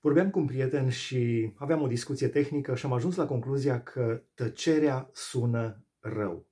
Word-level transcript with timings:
Vorbeam 0.00 0.30
cu 0.30 0.38
un 0.38 0.46
prieten 0.46 0.90
și 0.90 1.52
aveam 1.56 1.82
o 1.82 1.86
discuție 1.86 2.28
tehnică 2.28 2.74
și 2.74 2.84
am 2.84 2.92
ajuns 2.92 3.16
la 3.16 3.26
concluzia 3.26 3.82
că 3.82 4.22
tăcerea 4.34 5.10
sună 5.12 5.84
rău. 5.98 6.46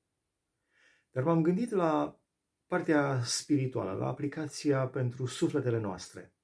Dar 1.11 1.25
m-am 1.25 1.43
gândit 1.43 1.71
la 1.71 2.21
partea 2.67 3.23
spirituală, 3.25 3.93
la 3.93 4.07
aplicația 4.07 4.87
pentru 4.87 5.27
sufletele 5.27 5.79
noastre. 5.79 6.35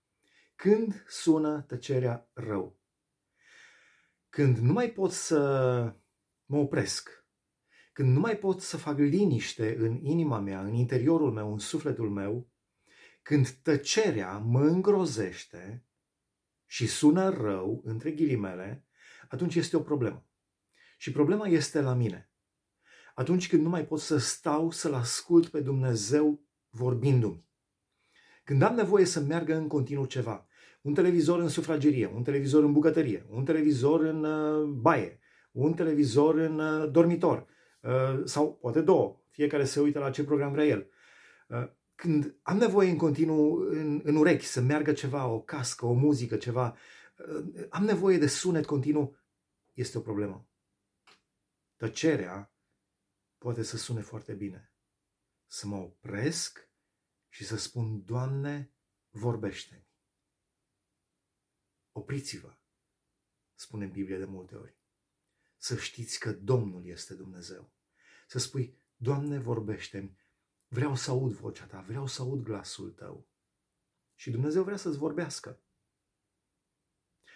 Când 0.56 1.04
sună 1.06 1.60
tăcerea 1.60 2.30
rău? 2.32 2.76
Când 4.28 4.58
nu 4.58 4.72
mai 4.72 4.90
pot 4.90 5.12
să 5.12 5.38
mă 6.44 6.56
opresc, 6.56 7.24
când 7.92 8.12
nu 8.12 8.20
mai 8.20 8.38
pot 8.38 8.60
să 8.60 8.76
fac 8.76 8.98
liniște 8.98 9.76
în 9.78 10.04
inima 10.04 10.38
mea, 10.38 10.60
în 10.60 10.74
interiorul 10.74 11.32
meu, 11.32 11.52
în 11.52 11.58
sufletul 11.58 12.10
meu, 12.10 12.50
când 13.22 13.48
tăcerea 13.48 14.38
mă 14.38 14.60
îngrozește 14.60 15.84
și 16.72 16.86
sună 16.86 17.28
rău, 17.28 17.82
între 17.84 18.10
ghilimele, 18.10 18.84
atunci 19.28 19.54
este 19.54 19.76
o 19.76 19.80
problemă. 19.80 20.26
Și 20.98 21.12
problema 21.12 21.46
este 21.46 21.80
la 21.80 21.94
mine. 21.94 22.30
Atunci 23.14 23.48
când 23.48 23.62
nu 23.62 23.68
mai 23.68 23.86
pot 23.86 24.00
să 24.00 24.18
stau 24.18 24.70
să-L 24.70 24.94
ascult 24.94 25.48
pe 25.48 25.60
Dumnezeu 25.60 26.40
vorbindu-mi. 26.70 27.44
Când 28.44 28.62
am 28.62 28.74
nevoie 28.74 29.04
să 29.04 29.20
meargă 29.20 29.54
în 29.54 29.68
continuu 29.68 30.04
ceva. 30.04 30.46
Un 30.82 30.94
televizor 30.94 31.40
în 31.40 31.48
sufragerie, 31.48 32.10
un 32.14 32.22
televizor 32.22 32.64
în 32.64 32.72
bucătărie, 32.72 33.26
un 33.30 33.44
televizor 33.44 34.00
în 34.00 34.24
uh, 34.24 34.64
baie, 34.64 35.20
un 35.50 35.74
televizor 35.74 36.34
în 36.34 36.58
uh, 36.58 36.90
dormitor 36.90 37.46
uh, 37.80 38.22
sau 38.24 38.56
poate 38.60 38.80
două, 38.80 39.20
fiecare 39.30 39.64
se 39.64 39.80
uită 39.80 39.98
la 39.98 40.10
ce 40.10 40.24
program 40.24 40.52
vrea 40.52 40.64
el 40.64 40.86
când 42.02 42.36
am 42.42 42.56
nevoie 42.56 42.90
în 42.90 42.96
continuu 42.96 43.54
în, 43.54 44.00
în 44.04 44.16
urechi 44.16 44.44
să 44.44 44.60
meargă 44.60 44.92
ceva, 44.92 45.26
o 45.26 45.42
cască, 45.42 45.86
o 45.86 45.92
muzică, 45.92 46.36
ceva, 46.36 46.76
uh, 47.18 47.66
am 47.70 47.84
nevoie 47.84 48.18
de 48.18 48.26
sunet 48.26 48.66
continuu, 48.66 49.16
este 49.72 49.98
o 49.98 50.00
problemă. 50.00 50.48
Tăcerea 51.76 52.54
poate 53.38 53.62
să 53.62 53.76
sune 53.76 54.00
foarte 54.00 54.34
bine. 54.34 54.72
Să 55.46 55.66
mă 55.66 55.76
opresc 55.76 56.68
și 57.28 57.44
să 57.44 57.56
spun, 57.56 58.04
Doamne, 58.04 58.72
vorbește-mi. 59.10 59.86
Opriți-vă, 61.92 62.56
spune 63.54 63.84
în 63.84 63.90
Biblie 63.90 64.18
de 64.18 64.24
multe 64.24 64.54
ori. 64.54 64.76
Să 65.56 65.76
știți 65.76 66.18
că 66.18 66.32
Domnul 66.32 66.86
este 66.86 67.14
Dumnezeu. 67.14 67.72
Să 68.26 68.38
spui, 68.38 68.78
Doamne, 68.96 69.38
vorbește-mi 69.38 70.20
Vreau 70.72 70.94
să 70.94 71.10
aud 71.10 71.32
vocea 71.32 71.64
ta, 71.64 71.84
vreau 71.86 72.06
să 72.06 72.22
aud 72.22 72.42
glasul 72.42 72.90
tău. 72.90 73.28
Și 74.14 74.30
Dumnezeu 74.30 74.62
vrea 74.62 74.76
să-ți 74.76 74.98
vorbească. 74.98 75.60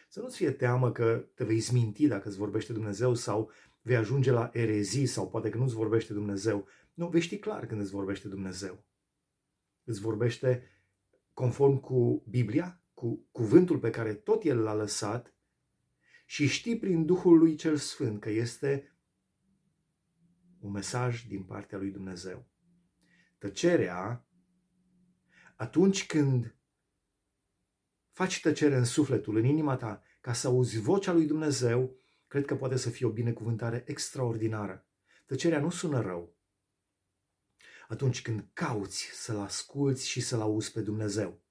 Să 0.08 0.20
nu-ți 0.20 0.36
fie 0.36 0.50
teamă 0.50 0.92
că 0.92 1.28
te 1.34 1.44
vei 1.44 1.60
sminti 1.60 2.06
dacă 2.06 2.28
îți 2.28 2.36
vorbește 2.36 2.72
Dumnezeu 2.72 3.14
sau 3.14 3.50
vei 3.82 3.96
ajunge 3.96 4.30
la 4.30 4.50
erezii 4.52 5.06
sau 5.06 5.30
poate 5.30 5.48
că 5.48 5.58
nu-ți 5.58 5.74
vorbește 5.74 6.12
Dumnezeu. 6.12 6.66
Nu, 6.94 7.08
vei 7.08 7.20
ști 7.20 7.38
clar 7.38 7.66
când 7.66 7.80
îți 7.80 7.90
vorbește 7.90 8.28
Dumnezeu. 8.28 8.84
Îți 9.84 10.00
vorbește 10.00 10.70
conform 11.32 11.80
cu 11.80 12.24
Biblia, 12.28 12.82
cu 12.94 13.26
cuvântul 13.30 13.78
pe 13.78 13.90
care 13.90 14.14
tot 14.14 14.44
El 14.44 14.58
l-a 14.58 14.74
lăsat 14.74 15.34
și 16.26 16.46
știi 16.46 16.78
prin 16.78 17.04
Duhul 17.04 17.38
lui 17.38 17.54
Cel 17.54 17.76
Sfânt 17.76 18.20
că 18.20 18.30
este 18.30 18.98
un 20.58 20.70
mesaj 20.70 21.26
din 21.26 21.42
partea 21.42 21.78
lui 21.78 21.90
Dumnezeu 21.90 22.54
tăcerea, 23.46 24.26
atunci 25.56 26.06
când 26.06 26.56
faci 28.12 28.40
tăcere 28.40 28.76
în 28.76 28.84
sufletul, 28.84 29.36
în 29.36 29.44
inima 29.44 29.76
ta, 29.76 30.02
ca 30.20 30.32
să 30.32 30.46
auzi 30.46 30.80
vocea 30.80 31.12
lui 31.12 31.26
Dumnezeu, 31.26 31.96
cred 32.26 32.44
că 32.44 32.56
poate 32.56 32.76
să 32.76 32.90
fie 32.90 33.06
o 33.06 33.10
binecuvântare 33.10 33.84
extraordinară. 33.86 34.86
Tăcerea 35.26 35.60
nu 35.60 35.70
sună 35.70 36.00
rău. 36.00 36.36
Atunci 37.88 38.22
când 38.22 38.48
cauți 38.52 39.10
să-L 39.12 39.38
asculți 39.38 40.08
și 40.08 40.20
să-L 40.20 40.40
auzi 40.40 40.72
pe 40.72 40.80
Dumnezeu. 40.80 41.42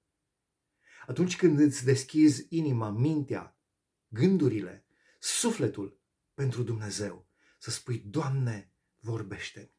Atunci 1.07 1.35
când 1.35 1.59
îți 1.59 1.85
deschizi 1.85 2.45
inima, 2.49 2.89
mintea, 2.89 3.57
gândurile, 4.07 4.85
sufletul 5.19 5.99
pentru 6.33 6.63
Dumnezeu, 6.63 7.27
să 7.57 7.71
spui, 7.71 7.97
Doamne, 7.97 8.73
vorbește-mi. 8.99 9.73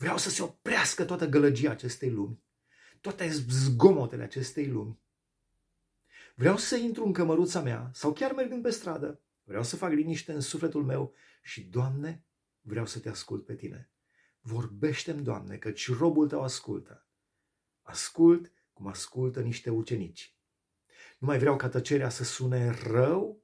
Vreau 0.00 0.16
să 0.16 0.30
se 0.30 0.42
oprească 0.42 1.04
toată 1.04 1.26
gălăgia 1.26 1.70
acestei 1.70 2.10
lumi, 2.10 2.42
toate 3.00 3.30
zgomotele 3.30 4.22
acestei 4.22 4.66
lumi. 4.66 5.00
Vreau 6.34 6.56
să 6.56 6.76
intru 6.76 7.04
în 7.04 7.12
cămăruța 7.12 7.60
mea 7.60 7.90
sau 7.94 8.12
chiar 8.12 8.32
mergând 8.32 8.62
pe 8.62 8.70
stradă. 8.70 9.20
Vreau 9.42 9.62
să 9.62 9.76
fac 9.76 9.92
liniște 9.92 10.32
în 10.32 10.40
sufletul 10.40 10.84
meu 10.84 11.14
și, 11.42 11.62
Doamne, 11.62 12.24
vreau 12.60 12.86
să 12.86 12.98
te 12.98 13.08
ascult 13.08 13.44
pe 13.44 13.54
tine. 13.54 13.90
Vorbește-mi, 14.40 15.22
Doamne, 15.22 15.56
căci 15.56 15.92
robul 15.92 16.28
tău 16.28 16.42
ascultă. 16.42 17.06
Ascult 17.82 18.52
cum 18.72 18.86
ascultă 18.86 19.40
niște 19.40 19.70
ucenici. 19.70 20.36
Nu 21.18 21.26
mai 21.26 21.38
vreau 21.38 21.56
ca 21.56 21.68
tăcerea 21.68 22.08
să 22.08 22.24
sune 22.24 22.70
rău, 22.70 23.39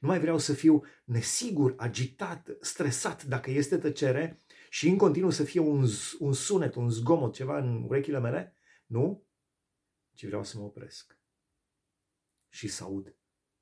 nu 0.00 0.08
mai 0.08 0.20
vreau 0.20 0.38
să 0.38 0.54
fiu 0.54 0.84
nesigur, 1.04 1.74
agitat, 1.76 2.56
stresat 2.60 3.24
dacă 3.24 3.50
este 3.50 3.78
tăcere, 3.78 4.40
și 4.70 4.88
în 4.88 4.96
continuu 4.96 5.30
să 5.30 5.44
fie 5.44 5.60
un, 5.60 5.86
un 6.18 6.32
sunet, 6.32 6.74
un 6.74 6.90
zgomot, 6.90 7.34
ceva 7.34 7.58
în 7.58 7.82
urechile 7.82 8.18
mele, 8.18 8.56
nu, 8.86 9.28
ci 10.14 10.26
vreau 10.26 10.44
să 10.44 10.58
mă 10.58 10.64
opresc. 10.64 11.18
Și 12.48 12.68
să 12.68 12.84
aud 12.84 13.16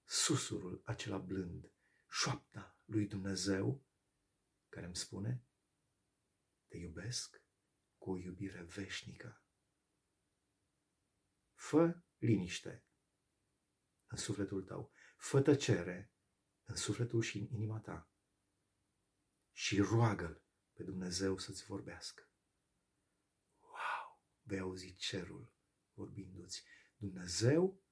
susurul 0.04 0.82
acela 0.84 1.18
blând, 1.18 1.72
șoapta 2.10 2.78
lui 2.84 3.06
Dumnezeu 3.06 3.86
care 4.68 4.86
îmi 4.86 4.96
spune, 4.96 5.44
te 6.68 6.76
iubesc 6.76 7.42
cu 7.96 8.10
o 8.10 8.18
iubire 8.18 8.62
veșnică. 8.62 9.42
Fă 11.54 12.02
liniște 12.16 12.84
în 14.06 14.16
sufletul 14.16 14.62
tău, 14.62 14.92
fă 15.16 15.40
tăcere 15.40 16.12
în 16.68 16.76
sufletul 16.76 17.22
și 17.22 17.38
în 17.38 17.46
inima 17.50 17.80
ta 17.80 18.10
și 19.52 19.80
roagă-L 19.80 20.42
pe 20.72 20.82
Dumnezeu 20.82 21.38
să-ți 21.38 21.64
vorbească. 21.64 22.30
Wow! 23.60 24.22
Vei 24.42 24.58
auzi 24.58 24.94
cerul 24.94 25.52
vorbindu-ți. 25.92 26.64
Dumnezeu, 26.96 27.82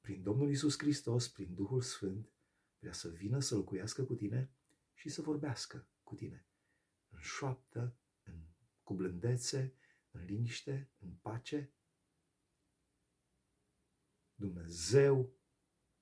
prin 0.00 0.22
Domnul 0.22 0.50
Isus 0.50 0.78
Hristos, 0.78 1.28
prin 1.28 1.54
Duhul 1.54 1.82
Sfânt, 1.82 2.32
vrea 2.78 2.92
să 2.92 3.08
vină 3.08 3.40
să 3.40 3.54
locuiască 3.54 4.04
cu 4.04 4.14
tine 4.14 4.50
și 4.94 5.08
să 5.08 5.22
vorbească 5.22 5.88
cu 6.02 6.14
tine. 6.14 6.46
În 7.08 7.20
șoaptă, 7.20 7.96
în, 8.22 8.44
cu 8.82 8.94
blândețe, 8.94 9.74
în 10.10 10.24
liniște, 10.24 10.90
în 10.98 11.14
pace. 11.14 11.72
Dumnezeu 14.34 15.36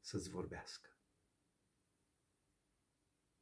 să-ți 0.00 0.28
vorbească. 0.28 0.93